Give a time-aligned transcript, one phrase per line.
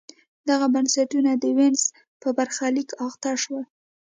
[0.49, 1.81] دغه بنسټونه د وینز
[2.21, 3.63] په برخلیک اخته شول.